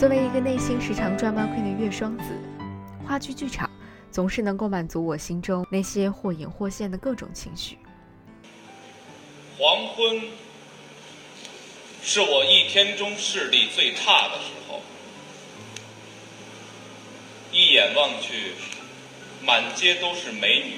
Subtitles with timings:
[0.00, 2.24] 作为一个内心时常 drama queen 的月双子，
[3.06, 3.70] 话剧剧场
[4.10, 7.76] 总是能够满足我心中那些或隐或现的各种情绪。
[9.58, 10.22] 黄昏
[12.02, 14.80] 是我一天中视力最差的时候，
[17.52, 18.54] 一眼望去，
[19.44, 20.76] 满街都是美女，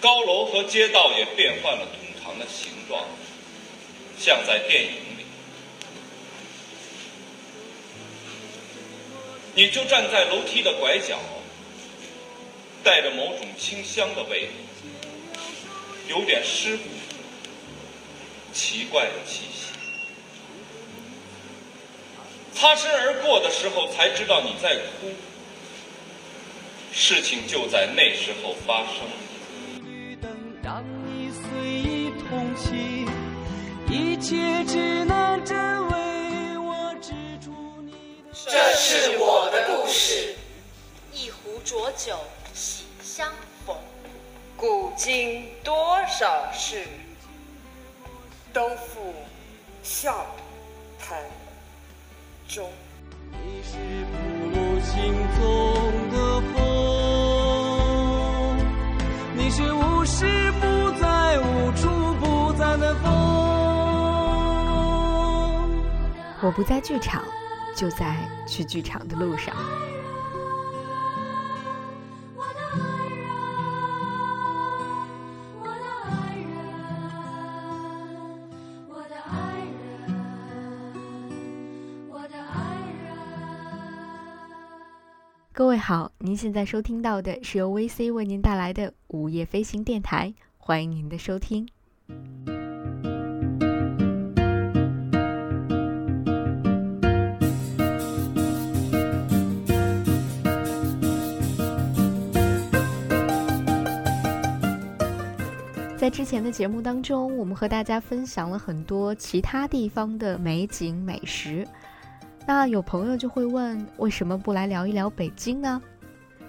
[0.00, 3.04] 高楼和街道也变换了通常的形状，
[4.18, 4.92] 像在电影
[9.56, 11.18] 你就站在楼梯的拐角，
[12.84, 14.52] 带着某种清香的味道。
[16.08, 16.82] 有点湿乎，
[18.52, 19.72] 奇怪的气息。
[22.52, 25.10] 擦身而过的时候，才知道你在哭。
[26.92, 29.08] 事情就在那时候发生。
[30.62, 33.08] 当你随意同情，
[33.90, 35.15] 一切只能
[38.96, 40.34] 是我的故事。
[41.12, 42.18] 一壶浊酒，
[42.54, 43.30] 喜相
[43.66, 43.76] 逢。
[44.56, 46.86] 古今多少事，
[48.54, 49.14] 都付
[49.82, 50.24] 笑
[50.98, 51.22] 谈
[52.48, 52.70] 中。
[53.44, 53.76] 你是
[54.12, 54.16] 不
[54.48, 55.44] 露心中
[56.10, 56.56] 的风，
[59.36, 63.04] 你是无时不在、无处不在的风。
[66.40, 67.24] 我不在剧场，
[67.76, 68.16] 就在
[68.48, 69.54] 去剧场的路上。
[85.52, 91.66] 各位好，您现在收听到的是由 VC 为您带来的午夜飞行电台，欢迎您的收听。
[106.06, 111.66] 在之前的节目当中，我们和大家分享了很多其他地方的美景美食。
[112.46, 115.82] 那有朋友就会问，为什么不来聊一聊北京呢？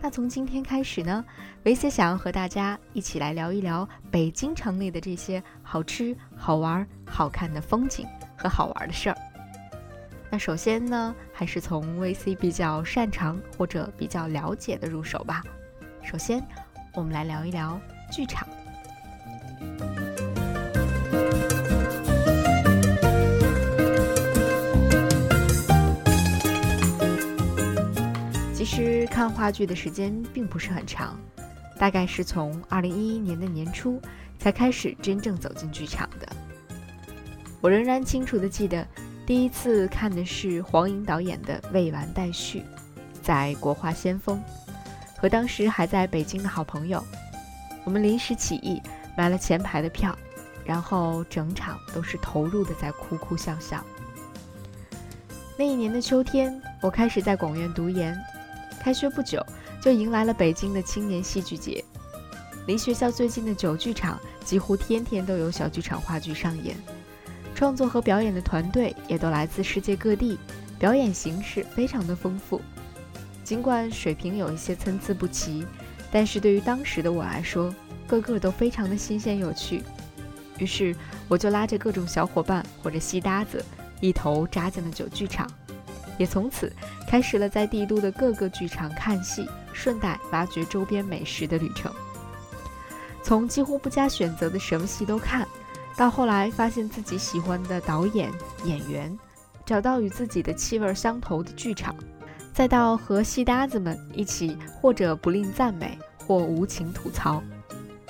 [0.00, 1.22] 那从今天开始呢，
[1.64, 9.16] 维 C 想要和大家一起来聊一聊北京城里的这些好吃、好玩、好看的风景和好玩的事儿。
[10.30, 15.42] 那首先呢，还是从 VC 比较擅长或者比较了解的入手吧。
[16.02, 16.42] 首先，
[16.94, 17.78] 我们来聊一聊
[18.10, 18.41] 剧场。
[29.22, 31.16] 看话剧的时间并不是很长，
[31.78, 34.02] 大概是从二零一一年的年初
[34.36, 36.26] 才开始真正走进剧场的。
[37.60, 38.84] 我仍然清楚的记得，
[39.24, 42.58] 第一次看的是黄颖导演的《未完待续》，
[43.22, 44.42] 在国画先锋，
[45.16, 47.00] 和当时还在北京的好朋友，
[47.84, 48.82] 我们临时起意
[49.16, 50.18] 买了前排的票，
[50.64, 53.84] 然后整场都是投入的在哭哭笑笑。
[55.56, 58.20] 那一年的秋天，我开始在广院读研。
[58.82, 59.40] 开学不久，
[59.80, 61.84] 就迎来了北京的青年戏剧节。
[62.66, 66.76] 离学校最近的九剧场，几乎天天都有小剧场话剧上演。
[67.54, 70.36] 创作和表演的团队也都来自世界各地，
[70.80, 72.60] 表演形式非常的丰富。
[73.44, 75.64] 尽管水平有一些参差不齐，
[76.10, 77.72] 但是对于当时的我来说，
[78.08, 79.84] 个个都非常的新鲜有趣。
[80.58, 80.92] 于是，
[81.28, 83.64] 我就拉着各种小伙伴或者戏搭子，
[84.00, 85.48] 一头扎进了九剧场。
[86.18, 86.72] 也从此
[87.08, 91.92] 开始了在帝都的各个剧场看戏，顺带挖掘周边美食的旅程。
[93.22, 95.46] 从几乎不加选择的什么戏都看，
[95.96, 98.30] 到后来发现自己喜欢的导演、
[98.64, 99.16] 演员，
[99.64, 101.94] 找到与自己的气味相投的剧场，
[102.52, 105.96] 再到和戏搭子们一起或者不吝赞美，
[106.26, 107.42] 或无情吐槽，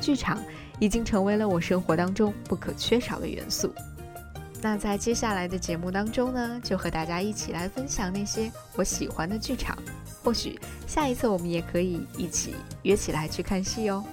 [0.00, 0.42] 剧场
[0.78, 3.72] 已经成为了我生活当中不可缺少的元素。
[4.64, 9.76] 那在接下来的节目当中呢，就和大家一起来分享那些我喜欢的剧场。
[10.22, 14.04] 或许下一次我们也可以一起约起来去看戏哦。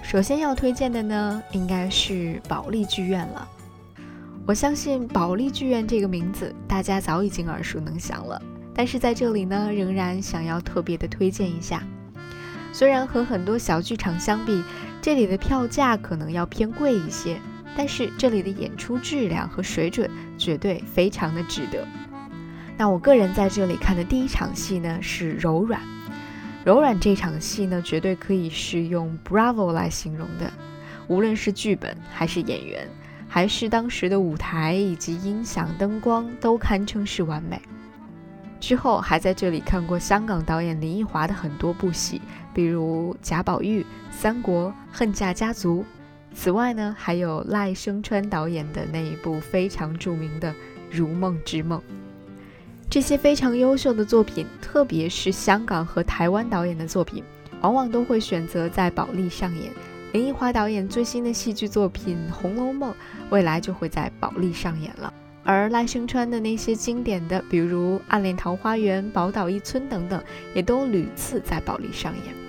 [0.00, 3.48] 首先要推荐的呢，应该是保利剧院了。
[4.48, 8.40] 我相信保利剧院这个名字，大家早已经耳熟能详了。
[8.72, 11.82] 但是在这里呢，仍然想要特别的推荐一下。
[12.72, 14.64] 虽然和很多小剧场相比，
[15.02, 17.38] 这里的票价可能要偏贵一些，
[17.76, 21.86] 但是这里的演出质量和水准绝对非常的值得。
[22.78, 25.78] 那我个人在这里看的第一场戏呢是柔软，
[26.64, 30.50] 柔软这场戏呢绝对可以是用 Bravo 来形容的，
[31.06, 32.88] 无论是剧本还是演员，
[33.28, 37.60] 还是当时的舞台以及音响灯光都堪称是完美。
[38.58, 42.20] 之后还在这里看过香港导演林奕华的很多部戏，
[42.52, 45.84] 比如贾宝玉、三国、恨嫁家族。
[46.34, 50.50] 此外呢，还有赖声川导演的那一部非常著名的
[50.90, 51.78] 《如梦之梦》。
[52.90, 57.22] 这些非常优秀的作品，特别是香港和台湾导演的作品，
[57.60, 59.70] 往往都会选择在保利上演。
[60.18, 62.90] 林奕华导演最新的戏剧作品《红楼梦》，
[63.30, 65.14] 未来就会在保利上演了。
[65.44, 70.20] 而赖声川的那些经典的，比如《暗恋桃花源》《宝岛一村》等等，
[70.54, 72.47] 也都屡次在保利上演。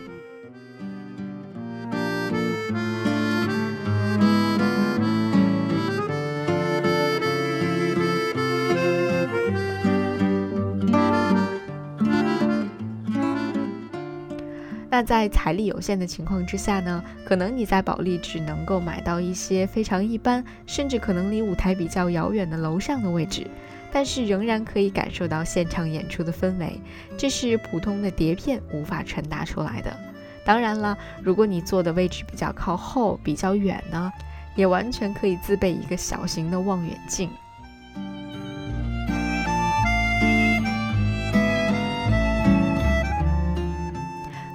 [15.00, 23.48] 那在财力有限的情况之下呢，可能你在保利只能够买到一些非常一般，甚至可能离舞台比较遥远的楼上的位置，
[23.94, 26.81] 但是仍然可以感受到现场演出的氛围，
[27.18, 29.98] 这是普通的碟片无法传达出来的。
[30.44, 34.12] 当然了，如果你坐的位置比较靠后、比较远呢，
[34.54, 37.30] 也完全可以自备一个小型的望远镜。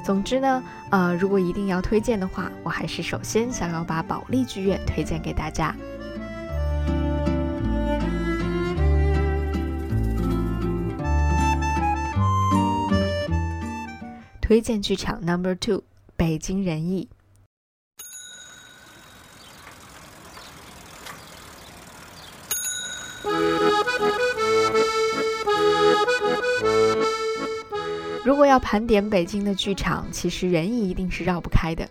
[0.05, 5.75] 总之呢，呃，如果一定要推荐的话，我还是首先想要把保利剧院推荐给大家。
[14.43, 15.83] 推荐剧场 Number Two，
[16.17, 17.09] 北京人艺。
[28.55, 31.89] 要盘点北京的剧场，其实人艺一定是绕不开的。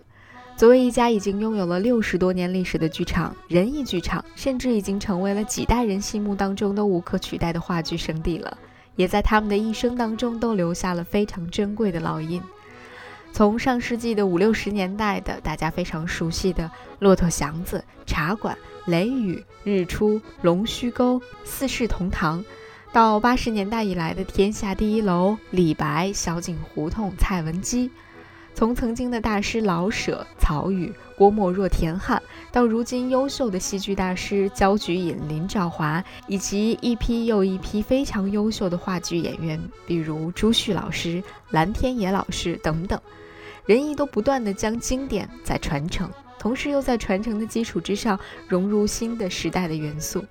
[0.56, 8.58] 作为一家已经拥有了六十多年历史的剧场，人艺剧场甚至已经成为了几代人心目当中都无可取代的话剧圣地了，
[8.96, 12.42] 也在他们的一生当中都留下了非常珍贵的烙印。
[13.34, 16.64] 从上世纪的五六十年代的大家非常熟悉的
[17.00, 18.58] 《骆驼祥子》《茶馆》
[18.90, 19.36] 《雷雨》
[19.66, 20.12] 《日出》
[20.42, 22.40] 《龙须沟》《四世同堂》。
[22.94, 27.90] 到八十年代以来的《天下第一楼》李白、小井胡同、蔡文姬，
[28.54, 43.02] 从曾经的大师老舍、曹禺、郭沫若、田汉，到如今优秀的戏剧大师焦菊隐、林兆华，以及一批又一批非常优秀的话剧演员，比如朱旭老师、蓝天野老师等等，
[43.66, 46.08] 人艺都不断的将经典在传承，
[46.38, 50.24] 同时又在传承的基础之上融入新的时代的元素。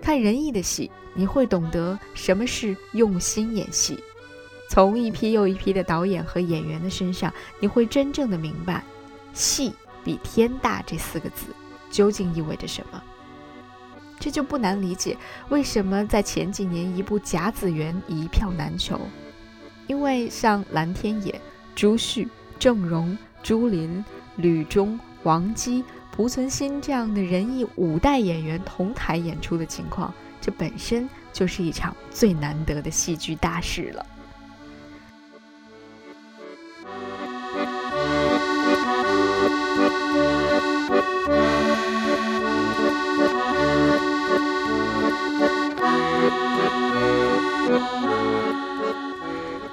[0.00, 4.02] 看仁义的戏，你会懂得什么是用心演戏。
[4.68, 8.82] 从一批又一批的导演和演员的身上，你会真正的明白
[9.34, 9.72] “戏
[10.04, 11.46] 比天大”这四个字
[11.90, 13.02] 究竟意味着什么。
[14.18, 15.16] 这就不难理解
[15.50, 19.00] 为什么在前几年一部《甲子园》一票难求，
[19.86, 21.40] 因为像蓝天野、
[21.74, 22.26] 朱旭、
[22.58, 24.04] 郑荣、朱琳、
[24.36, 25.84] 吕中、王姬。
[26.16, 34.06] 濮存昕这样的人艺五代演员同台演出的情况，这本身就是一场最难得的戏剧大事了。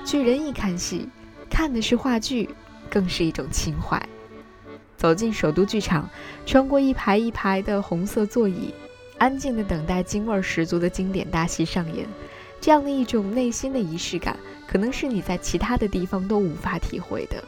[0.05, 1.07] 去人艺看戏，
[1.49, 2.49] 看的是话剧，
[2.89, 3.97] 更是一种情怀。
[5.03, 6.09] 走进首都剧场，
[6.45, 8.73] 穿过一排一排的红色座椅，
[9.17, 12.07] 安静的等待京味十足的经典大戏上演。
[12.61, 17.43] 这样的一种内心的仪式感，可能是你在其他的地方都无法体会的。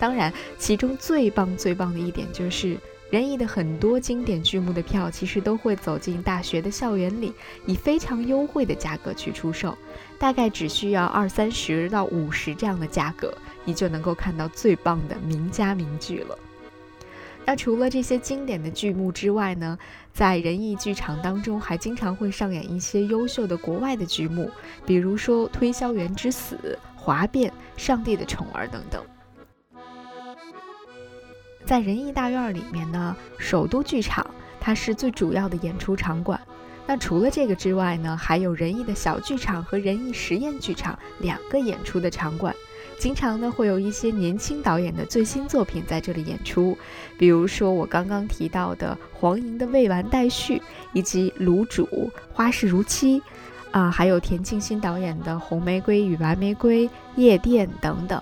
[0.00, 2.76] 当然，其中最棒最棒的一点就是，
[3.08, 7.32] 仁义的很多经典剧目的票，其实都会走进大学的校园里，
[7.66, 9.78] 以非常优惠的价格去出售，
[10.18, 13.32] 大概只需要二三十到五十这样的价格，
[13.64, 16.36] 你就能够看到最棒的名家名剧了。
[17.48, 19.78] 那除了这些经典的剧目之外呢，
[20.12, 24.50] 在仁义剧场当中还经常会上演一些优秀的国外的剧目，
[24.84, 26.56] 比如说《推销员之死》
[26.94, 27.50] 《哗变》
[27.82, 29.02] 《上帝的宠儿》等等。
[31.64, 34.26] 在仁义大院里面呢，首都剧场
[34.60, 36.38] 它是最主要的演出场馆，
[36.86, 42.54] 那除了这个之外呢，还有仁义的小剧场和仁义实验剧场两个演出的场馆。
[42.98, 46.76] 经常呢会有一些年轻导演的最新作品在这里演出，
[47.16, 50.56] 比如说我刚刚提到的黄莹的《未完待续》，
[50.92, 51.86] 以及卤煮
[52.32, 53.20] 《花事如期》，
[53.70, 58.20] 啊，还有田沁鑫导演的《红玫瑰与白玫瑰》、夜店等等，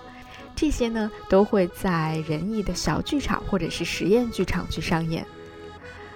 [0.54, 5.26] 这些呢都会在仁义的小剧场或者是实验剧场去上演。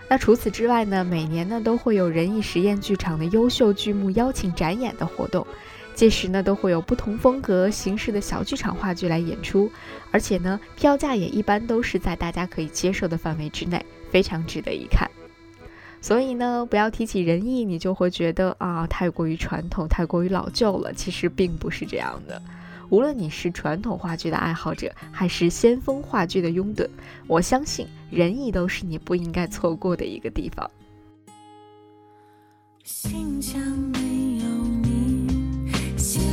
[0.06, 5.46] 那除此之外呢，每年呢都会有仁义实验剧场的优秀剧目邀请展演的活动。
[6.00, 9.70] 届时呢，都会有不同风格形式的小剧场话剧来演出，
[10.10, 15.10] 而且呢，票价也一般都是在大家可以接受的范围之内，非常值得一看。
[16.00, 20.90] 所以呢，不要提起仁义，你就会觉得啊，太过于传统，太过于老旧了。
[20.94, 22.40] 其实并不是这样的。
[22.88, 26.88] 无论你是传统话剧的爱好者，还是先锋话剧的拥趸，
[27.26, 30.70] 我相信仁义都是你不应该错过的一个地方。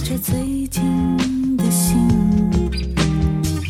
[0.08, 1.98] 着最近的信，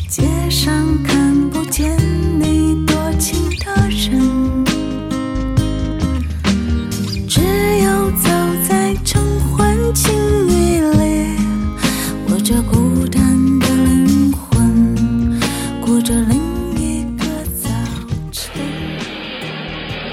[0.08, 1.98] 街上看不见
[2.38, 4.64] 你多情的人，
[7.28, 7.40] 只
[7.82, 8.28] 有走
[8.68, 10.14] 在晨昏晴
[10.46, 11.34] 雨里，
[12.28, 15.40] 我这孤单的灵魂，
[15.80, 16.38] 过着另
[16.76, 17.24] 一个
[17.60, 17.68] 早
[18.30, 18.54] 晨。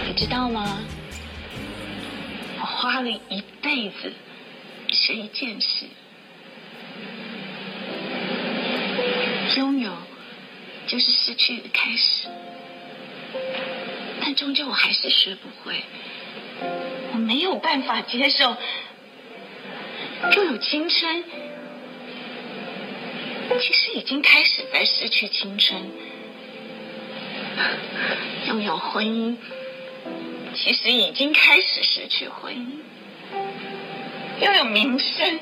[0.08, 0.80] 你知道吗？
[2.60, 4.12] 我花了一辈子
[4.90, 5.86] 学一件事，
[11.46, 12.28] 就是失去的开始，
[14.22, 15.84] 但终究我还是学不会。
[17.14, 18.58] 我没有办法接受。
[20.34, 21.24] 拥有青春，
[23.60, 25.84] 其实已经开始在失去青春；
[28.48, 29.38] 拥有婚姻。
[30.56, 32.80] 其实已经开始失去婚姻，
[34.42, 35.40] 拥有名声，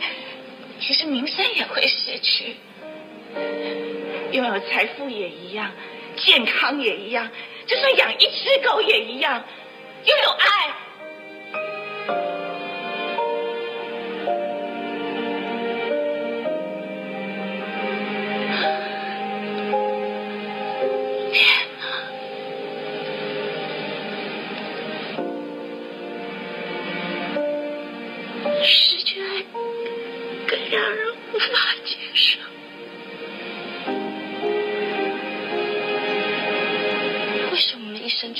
[0.81, 2.55] 其实名声也会失去；
[4.31, 5.71] 拥有财富也一样，
[6.17, 7.29] 健康也一样，
[7.67, 9.43] 就算养一只狗也一样。
[10.05, 10.29] 又有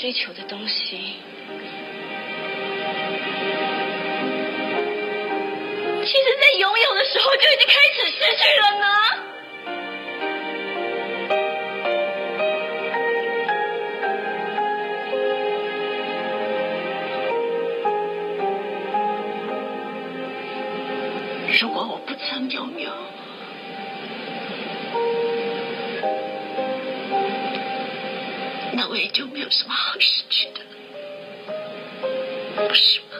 [0.04, 1.16] 追求的东西，
[6.04, 8.86] 其实在拥有的时候就已经开始失去了呢？
[21.62, 22.92] 如果我不曾拥有，
[29.04, 30.60] 也就没有什么好失去的，
[32.56, 33.18] 不是吗？